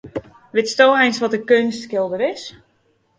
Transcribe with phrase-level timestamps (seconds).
[0.55, 2.43] Witsto eins wat in keunstskilder is?